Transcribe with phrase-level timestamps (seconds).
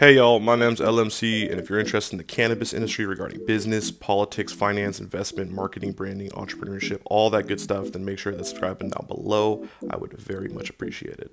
[0.00, 3.90] Hey y'all, my name's LMC, and if you're interested in the cannabis industry regarding business,
[3.90, 8.80] politics, finance, investment, marketing, branding, entrepreneurship, all that good stuff, then make sure to subscribe
[8.80, 9.68] down below.
[9.90, 11.30] I would very much appreciate it.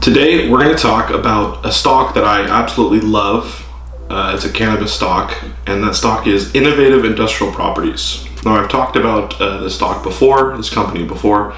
[0.00, 3.68] Today, we're going to talk about a stock that I absolutely love.
[4.08, 5.36] Uh, it's a cannabis stock,
[5.66, 8.24] and that stock is Innovative Industrial Properties.
[8.42, 11.52] Now, I've talked about uh, this stock before, this company before,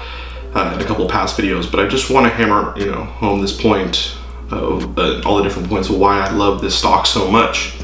[0.53, 3.39] uh, in a couple past videos, but I just want to hammer, you know, home
[3.39, 4.17] this point
[4.53, 7.75] uh, all the different points of why I love this stock so much.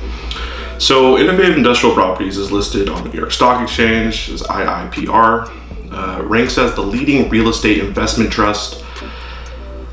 [0.77, 5.51] So Innovative Industrial Properties is listed on the New York Stock Exchange as IIPR,
[5.91, 8.83] uh, ranks as the leading real estate investment trust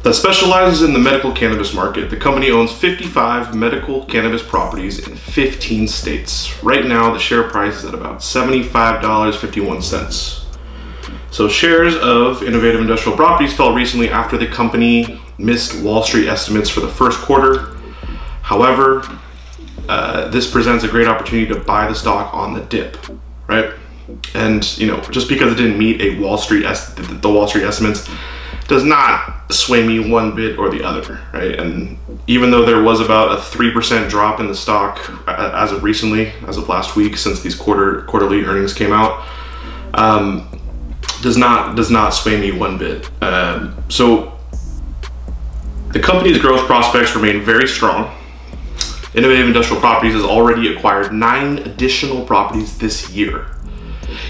[0.06, 2.10] that specializes in the medical cannabis market.
[2.10, 6.62] The company owns 55 medical cannabis properties in 15 states.
[6.62, 10.44] Right now, the share price is at about $75.51.
[11.32, 16.70] So shares of Innovative Industrial Properties fell recently after the company missed Wall Street estimates
[16.70, 17.76] for the first quarter.
[18.42, 19.02] However,
[19.88, 22.96] uh, this presents a great opportunity to buy the stock on the dip,
[23.46, 23.72] right?
[24.34, 28.08] And you know, just because it didn't meet a Wall Street the Wall Street estimates
[28.68, 31.58] does not sway me one bit or the other, right?
[31.58, 35.82] And even though there was about a three percent drop in the stock as of
[35.84, 39.26] recently, as of last week, since these quarter quarterly earnings came out,
[39.94, 40.48] um,
[41.22, 43.10] does not does not sway me one bit.
[43.22, 44.35] Um, so
[45.96, 48.14] the company's growth prospects remain very strong.
[49.14, 53.46] Innovative Industrial Properties has already acquired nine additional properties this year.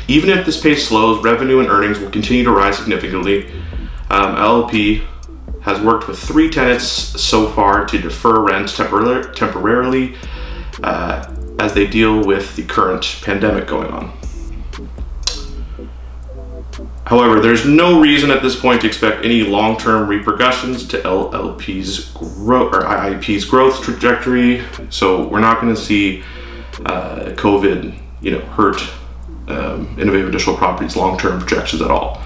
[0.06, 3.50] Even if this pace slows, revenue and earnings will continue to rise significantly.
[4.10, 5.04] Um, LLP
[5.62, 10.14] has worked with three tenants so far to defer rent tempor temporarily
[10.84, 14.15] uh, as they deal with the current pandemic going on.
[17.06, 22.74] However, there's no reason at this point to expect any long-term repercussions to LLP's growth
[22.74, 24.64] or IIP's growth trajectory.
[24.90, 26.24] So we're not going to see
[26.84, 28.82] uh, COVID, you know, hurt
[29.46, 32.20] um, innovative industrial properties long-term projections at all.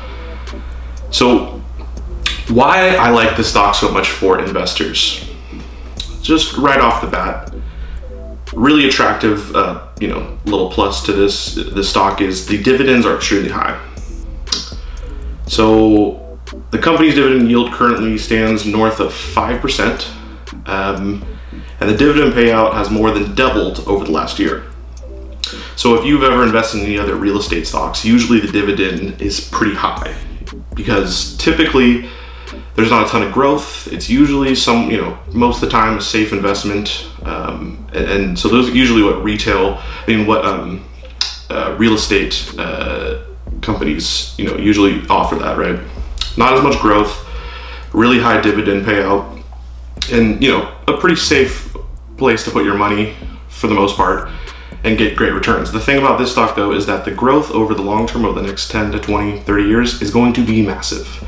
[1.10, 1.60] So
[2.48, 5.28] why I like this stock so much for investors?
[6.22, 7.52] Just right off the bat,
[8.54, 13.16] really attractive, uh, you know, little plus to this this stock is the dividends are
[13.16, 13.78] extremely high.
[15.50, 16.38] So
[16.71, 21.27] the company's dividend yield currently stands north of 5%, um,
[21.81, 24.66] and the dividend payout has more than doubled over the last year.
[25.75, 29.41] So if you've ever invested in any other real estate stocks, usually the dividend is
[29.41, 30.15] pretty high
[30.77, 32.09] because typically
[32.77, 33.88] there's not a ton of growth.
[33.93, 37.11] It's usually some, you know, most of the time a safe investment.
[37.25, 40.84] Um, and, and, so those are usually what retail, I mean, what um,
[41.50, 43.19] uh, real estate uh,
[43.62, 45.78] companies, you know, usually offer that, right?
[46.37, 47.26] Not as much growth,
[47.93, 49.43] really high dividend payout,
[50.12, 51.76] and you know, a pretty safe
[52.16, 53.15] place to put your money
[53.49, 54.31] for the most part
[54.84, 55.72] and get great returns.
[55.72, 58.41] The thing about this stock though is that the growth over the long term over
[58.41, 61.26] the next 10 to 20, 30 years is going to be massive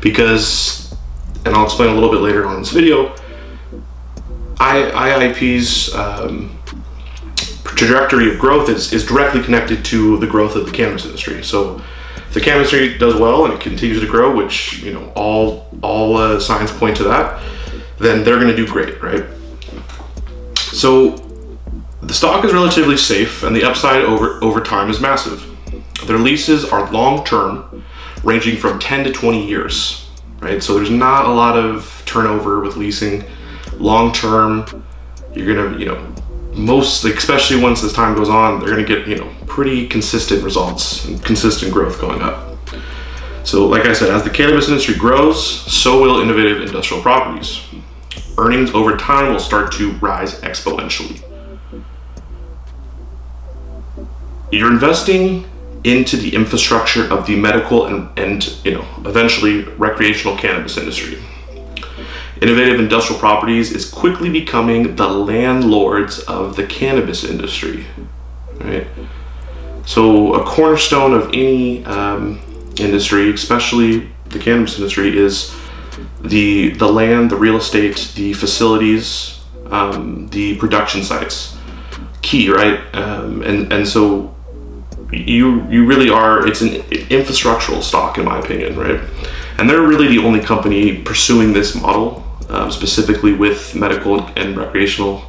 [0.00, 0.94] because,
[1.44, 3.14] and I'll explain a little bit later on in this video,
[4.58, 6.59] I, IIP's um,
[7.80, 11.42] trajectory of growth is, is directly connected to the growth of the cannabis industry.
[11.42, 11.80] So
[12.16, 15.66] if the cannabis industry does well and it continues to grow, which you know all
[15.82, 17.42] all uh, signs point to that,
[17.98, 19.24] then they're going to do great, right?
[20.56, 21.16] So
[22.02, 25.46] the stock is relatively safe, and the upside over over time is massive.
[26.06, 27.82] Their leases are long term,
[28.22, 30.08] ranging from 10 to 20 years,
[30.40, 30.62] right?
[30.62, 33.24] So there's not a lot of turnover with leasing.
[33.78, 34.84] Long term,
[35.34, 36.14] you're gonna you know
[36.54, 40.42] most, especially once this time goes on, they're going to get, you know, pretty consistent
[40.42, 42.58] results and consistent growth going up.
[43.44, 47.60] So like I said, as the cannabis industry grows, so will innovative industrial properties.
[48.38, 51.22] Earnings over time will start to rise exponentially.
[54.50, 55.48] You're investing
[55.84, 61.22] into the infrastructure of the medical and, and you know, eventually recreational cannabis industry.
[62.40, 67.84] Innovative Industrial Properties is quickly becoming the landlords of the cannabis industry,
[68.58, 68.86] right?
[69.84, 72.40] So a cornerstone of any um,
[72.78, 75.54] industry, especially the cannabis industry, is
[76.22, 81.58] the the land, the real estate, the facilities, um, the production sites.
[82.22, 82.80] Key, right?
[82.94, 84.34] Um, and and so
[85.12, 86.46] you you really are.
[86.46, 86.70] It's an
[87.10, 89.00] infrastructural stock, in my opinion, right?
[89.58, 95.22] And they're really the only company pursuing this model um, specifically with medical and recreational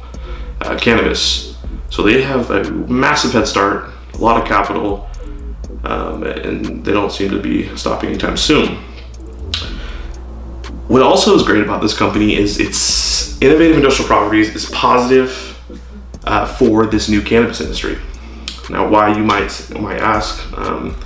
[0.60, 1.56] uh, cannabis.
[1.90, 5.08] So they have a massive head start, a lot of capital,
[5.84, 8.76] um, and they don't seem to be stopping anytime soon.
[10.88, 15.58] What also is great about this company is it's innovative industrial properties is positive
[16.24, 17.98] uh, for this new cannabis industry.
[18.70, 20.46] Now, why you might might ask?
[20.56, 20.96] Um,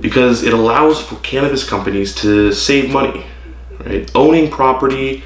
[0.00, 3.26] because it allows for cannabis companies to save money,
[3.80, 4.10] right?
[4.14, 5.22] Owning property,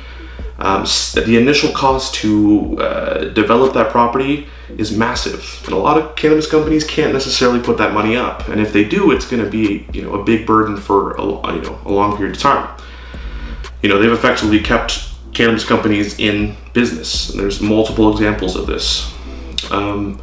[0.63, 4.47] um, the initial cost to uh, develop that property
[4.79, 8.47] is massive, and a lot of cannabis companies can't necessarily put that money up.
[8.49, 11.55] And if they do, it's going to be you know a big burden for a,
[11.55, 12.81] you know a long period of time.
[13.83, 17.31] You know they've effectively kept cannabis companies in business.
[17.31, 19.13] And there's multiple examples of this.
[19.71, 20.21] Um,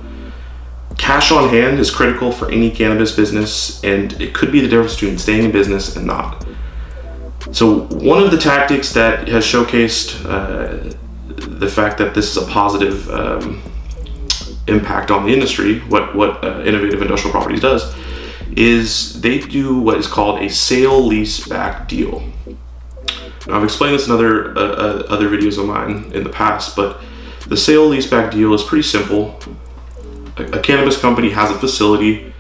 [0.98, 4.94] cash on hand is critical for any cannabis business, and it could be the difference
[4.94, 6.46] between staying in business and not.
[7.52, 10.94] So, one of the tactics that has showcased uh,
[11.36, 13.62] the fact that this is a positive um,
[14.68, 17.96] impact on the industry, what, what uh, Innovative Industrial Properties does,
[18.56, 22.24] is they do what is called a sale lease back deal.
[23.48, 26.76] Now, I've explained this in other uh, uh, other videos of mine in the past,
[26.76, 27.02] but
[27.48, 29.40] the sale leaseback deal is pretty simple.
[30.38, 32.34] A, a cannabis company has a facility.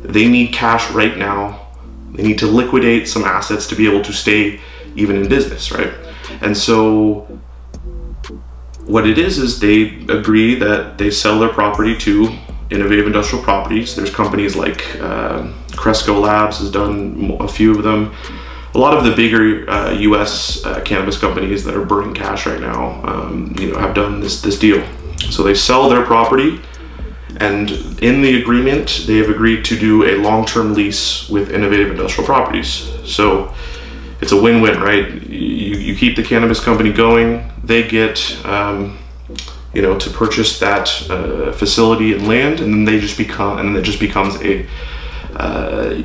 [0.00, 1.61] They need cash right now.
[2.12, 4.60] They need to liquidate some assets to be able to stay
[4.94, 5.92] even in business, right?
[6.40, 7.40] And so
[8.84, 12.36] what it is is they agree that they sell their property to
[12.70, 13.96] innovative industrial properties.
[13.96, 18.14] There's companies like uh, Cresco Labs has done a few of them
[18.74, 20.64] a lot of the bigger uh, U.S.
[20.64, 24.40] Uh, cannabis companies that are burning cash right now, um, you know, have done this
[24.40, 24.86] this deal.
[25.30, 26.60] So they sell their property,
[27.42, 27.70] and
[28.02, 32.90] in the agreement, they have agreed to do a long-term lease with Innovative Industrial Properties.
[33.04, 33.52] So
[34.20, 35.06] it's a win-win, right?
[35.28, 38.44] You, you keep the cannabis company going, they get.
[38.46, 38.98] Um,
[39.74, 43.70] you know, to purchase that uh, facility and land, and then they just become, and
[43.70, 44.66] then it just becomes a
[45.34, 46.02] uh,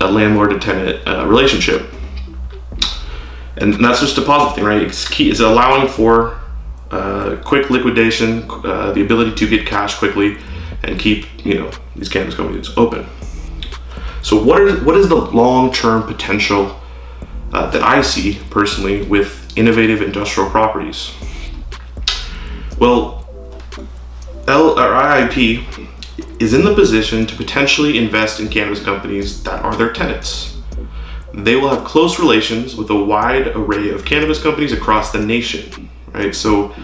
[0.00, 1.82] a landlord and tenant uh, relationship
[3.60, 4.82] and that's just a positive thing, right?
[4.82, 5.30] It's key.
[5.30, 6.40] It's allowing for
[6.90, 10.38] uh, quick liquidation, uh, the ability to get cash quickly,
[10.82, 13.06] and keep you know these cannabis companies open.
[14.22, 16.78] So what is what is the long term potential
[17.52, 21.12] uh, that I see personally with innovative industrial properties?
[22.78, 23.26] Well,
[24.46, 25.88] L or IIP
[26.40, 30.56] is in the position to potentially invest in cannabis companies that are their tenants.
[31.32, 35.90] They will have close relations with a wide array of cannabis companies across the nation,
[36.12, 36.34] right?
[36.34, 36.74] So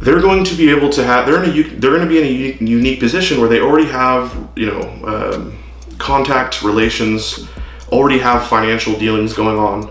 [0.00, 2.24] they're going to be able to have they're in a they're going to be in
[2.24, 5.58] a unique, position where they already have you know um,
[5.98, 7.46] contact relations,
[7.88, 9.90] already have financial dealings going on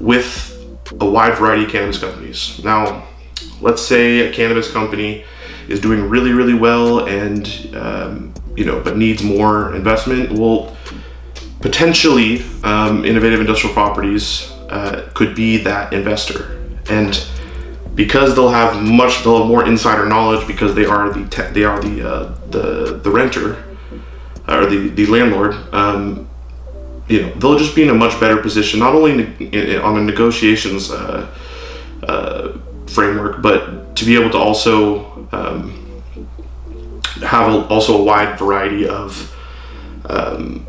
[0.00, 0.50] with
[1.00, 2.62] a wide variety of cannabis companies.
[2.64, 3.06] Now,
[3.60, 5.24] let's say a cannabis company
[5.68, 10.32] is doing really really well and um, you know but needs more investment.
[10.32, 10.76] Well
[11.60, 16.60] potentially um, innovative industrial properties uh, could be that investor
[16.90, 17.26] and
[17.94, 21.64] because they'll have much they'll have more insider knowledge because they are the te- they
[21.64, 23.62] are the uh, the the renter
[24.48, 26.28] or the the landlord um,
[27.08, 29.96] you know they'll just be in a much better position not only in, in, on
[29.96, 31.28] a negotiations uh,
[32.02, 32.52] uh,
[32.86, 35.84] framework but to be able to also um,
[37.22, 39.34] have a, also a wide variety of
[40.08, 40.66] um,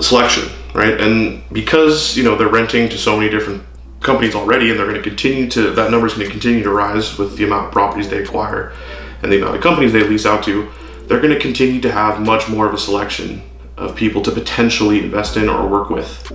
[0.00, 1.00] selection, right?
[1.00, 3.62] And because you know they're renting to so many different
[4.00, 6.70] companies already, and they're going to continue to that number is going to continue to
[6.70, 8.72] rise with the amount of properties they acquire
[9.22, 10.68] and the amount of companies they lease out to.
[11.06, 13.42] They're going to continue to have much more of a selection
[13.76, 16.30] of people to potentially invest in or work with.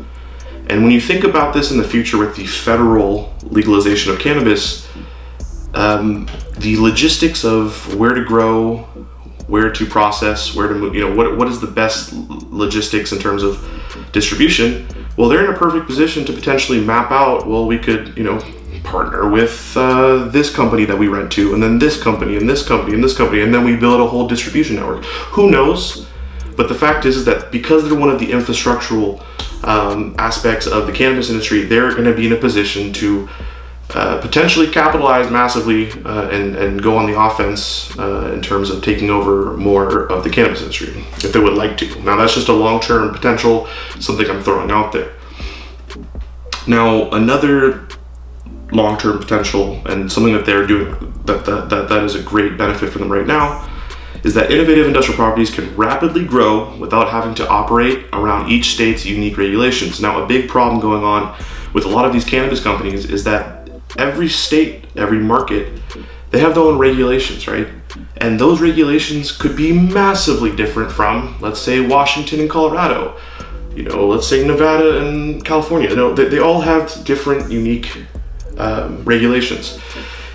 [0.68, 4.88] And when you think about this in the future with the federal legalization of cannabis,
[5.74, 6.28] um,
[6.58, 8.78] the logistics of where to grow,
[9.48, 13.20] where to process, where to move, you know, what, what is the best logistics in
[13.20, 13.64] terms of
[14.14, 14.88] distribution?
[15.16, 18.42] Well, they're in a perfect position to potentially map out, well, we could, you know,
[18.84, 22.68] partner with uh, this company that we rent to, and then this company, and this
[22.68, 25.04] company, and this company, and then we build a whole distribution network.
[25.06, 26.08] Who knows?
[26.56, 29.24] But the fact is, is that because they're one of the infrastructural
[29.64, 33.30] um, aspects of the cannabis industry, they're going to be in a position to
[33.96, 38.84] uh, potentially capitalize massively uh, and, and go on the offense uh, in terms of
[38.84, 42.02] taking over more of the cannabis industry if they would like to.
[42.02, 43.68] Now, that's just a long term potential,
[44.00, 45.14] something I'm throwing out there.
[46.68, 47.88] Now, another
[48.72, 52.58] long term potential and something that they're doing that, that, that, that is a great
[52.58, 53.70] benefit for them right now
[54.24, 59.06] is that innovative industrial properties can rapidly grow without having to operate around each state's
[59.06, 60.00] unique regulations.
[60.00, 61.38] Now, a big problem going on
[61.74, 63.63] with a lot of these cannabis companies is that
[63.98, 65.80] every state, every market,
[66.32, 67.68] they have their own regulations, right?
[68.18, 73.18] And those regulations could be massively different from, let's say, Washington and Colorado.
[73.76, 75.90] You know, let's say Nevada and California.
[75.90, 78.06] You know, they, they all have different, unique
[78.58, 79.80] um, regulations.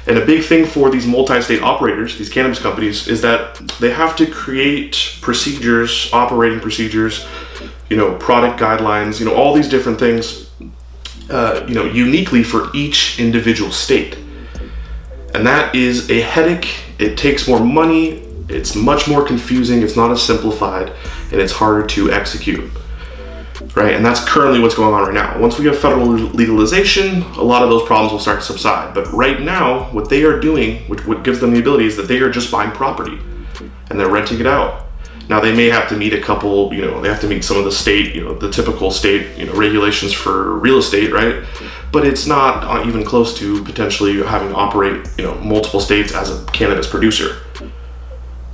[0.07, 4.17] And a big thing for these multi-state operators, these cannabis companies, is that they have
[4.17, 7.27] to create procedures, operating procedures,
[7.91, 10.48] you know, product guidelines, you know, all these different things,
[11.31, 14.17] uh, you know, uniquely for each individual state.
[15.35, 16.75] And that is a headache.
[16.99, 18.25] It takes more money.
[18.49, 19.83] It's much more confusing.
[19.83, 20.93] It's not as simplified,
[21.31, 22.71] and it's harder to execute
[23.75, 23.95] right?
[23.95, 25.39] And that's currently what's going on right now.
[25.39, 28.95] Once we have federal legalization, a lot of those problems will start to subside.
[28.95, 32.09] But right now, what they are doing, which what gives them the ability, is that
[32.09, 33.19] they are just buying property
[33.91, 34.87] and they're renting it out.
[35.29, 37.59] Now they may have to meet a couple, you know, they have to meet some
[37.59, 41.45] of the state, you know, the typical state, you know, regulations for real estate, right?
[41.93, 46.15] But it's not uh, even close to potentially having to operate, you know, multiple states
[46.15, 47.43] as a cannabis producer.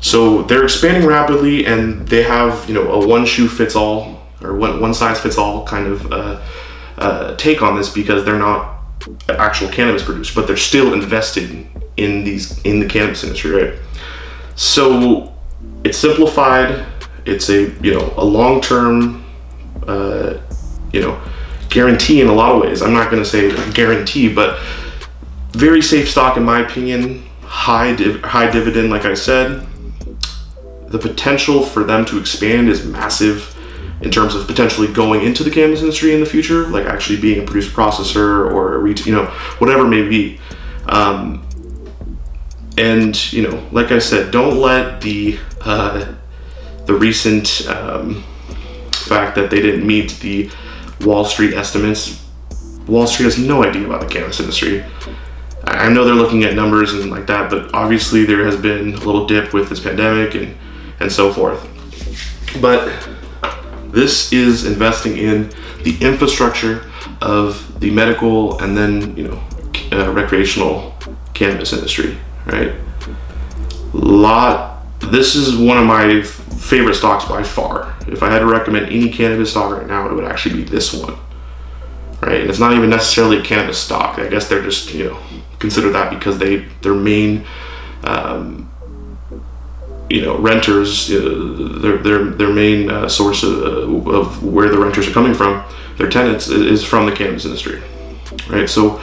[0.00, 4.54] So they're expanding rapidly, and they have, you know, a one shoe fits all or
[4.54, 6.42] one, one size fits all kind of uh,
[6.98, 8.82] uh, take on this because they're not
[9.28, 11.66] actual cannabis producer, but they're still invested
[11.96, 13.78] in these in the cannabis industry, right?
[14.56, 15.33] So
[15.84, 16.86] it's simplified.
[17.24, 19.24] It's a you know a long term
[19.86, 20.38] uh,
[20.92, 21.20] you know
[21.68, 22.82] guarantee in a lot of ways.
[22.82, 24.60] I'm not going to say guarantee, but
[25.52, 27.26] very safe stock in my opinion.
[27.42, 29.66] High div- high dividend, like I said.
[30.88, 33.50] The potential for them to expand is massive
[34.00, 37.42] in terms of potentially going into the cannabis industry in the future, like actually being
[37.42, 39.24] a producer processor or a retail, you know,
[39.58, 40.38] whatever it may be.
[40.86, 41.46] Um,
[42.76, 46.14] and you know, like I said, don't let the uh,
[46.86, 48.22] the recent um,
[48.92, 50.50] fact that they didn't meet the
[51.00, 52.22] Wall Street estimates.
[52.86, 54.84] Wall Street has no idea about the cannabis industry.
[55.66, 58.98] I know they're looking at numbers and like that, but obviously there has been a
[58.98, 60.56] little dip with this pandemic and
[61.00, 61.66] and so forth.
[62.60, 63.08] But
[63.86, 65.50] this is investing in
[65.82, 66.90] the infrastructure
[67.20, 69.42] of the medical and then, you know,
[69.92, 70.94] uh, recreational
[71.34, 72.74] cannabis industry, right?
[73.92, 74.70] Lot.
[75.00, 77.94] This is one of my favorite stocks by far.
[78.06, 80.94] If I had to recommend any cannabis stock right now, it would actually be this
[80.94, 81.16] one,
[82.22, 82.40] right?
[82.40, 84.18] And it's not even necessarily a cannabis stock.
[84.18, 85.20] I guess they're just, you know,
[85.58, 87.44] consider that because they their main
[88.04, 88.70] um,
[90.10, 95.08] you know renters uh, their their their main uh, source of, of, where the renters
[95.08, 95.64] are coming from
[95.96, 97.82] their tenants is from the cannabis industry
[98.48, 99.00] right so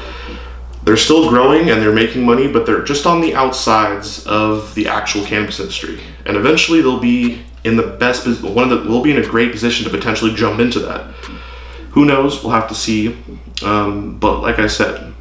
[0.83, 4.87] they're still growing and they're making money but they're just on the outsides of the
[4.87, 9.11] actual cannabis industry and eventually they'll be in the best one of the we'll be
[9.11, 11.01] in a great position to potentially jump into that
[11.91, 13.17] who knows we'll have to see
[13.63, 15.13] um, but like i said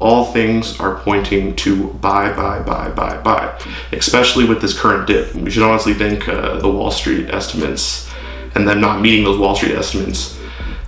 [0.00, 3.58] all things are pointing to buy, buy, buy, buy, buy,
[3.92, 5.34] especially with this current dip.
[5.34, 8.08] We should honestly thank uh, the Wall Street estimates
[8.54, 10.38] and them not meeting those Wall Street estimates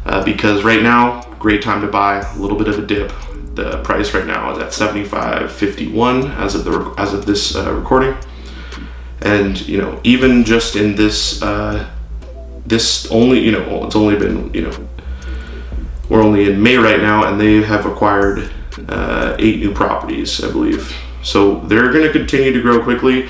[0.05, 2.21] uh, because right now, great time to buy.
[2.21, 3.13] A little bit of a dip.
[3.61, 8.17] The price right now is at 75.51 as of the as of this uh, recording,
[9.21, 11.87] and you know even just in this uh,
[12.65, 14.89] this only you know it's only been you know
[16.09, 18.51] we're only in May right now, and they have acquired
[18.89, 20.97] uh, eight new properties, I believe.
[21.23, 23.29] So they're going to continue to grow quickly.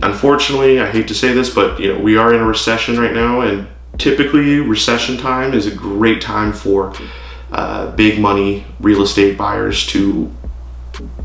[0.00, 3.12] Unfortunately, I hate to say this, but you know we are in a recession right
[3.12, 3.66] now, and
[3.98, 6.94] typically recession time is a great time for
[7.52, 10.32] uh, big money real estate buyers to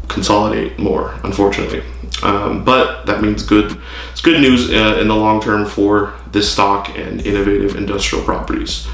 [0.07, 1.19] consolidate more.
[1.23, 1.81] Unfortunately,
[2.23, 3.77] um, but that means good.
[4.11, 8.87] It's good news uh, in the long term for this stock and innovative industrial properties.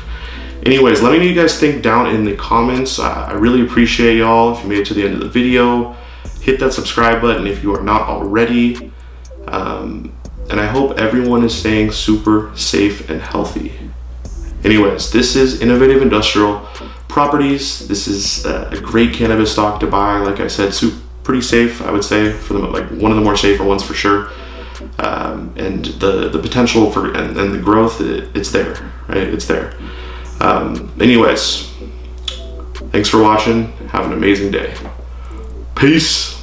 [0.66, 2.98] Anyways, let me know you guys think down in the comments.
[2.98, 4.56] Uh, I really appreciate y'all.
[4.56, 5.96] If you made it to the end of the video,
[6.40, 8.92] hit that subscribe button if you are not already.
[9.48, 10.13] Um,
[10.50, 13.74] and I hope everyone is staying super safe and healthy.
[14.63, 16.60] Anyways, this is Innovative Industrial
[17.13, 17.88] Properties.
[17.88, 20.17] This is a great cannabis stock to buy.
[20.17, 23.24] Like I said, super, pretty safe, I would say, for the like one of the
[23.24, 24.32] more safer ones for sure.
[24.98, 29.27] Um, and the the potential for and, and the growth, it, it's there, right?
[29.27, 29.75] It's there.
[30.39, 31.72] Um, anyways,
[32.91, 33.72] thanks for watching.
[33.89, 34.74] Have an amazing day.
[35.75, 36.43] Peace.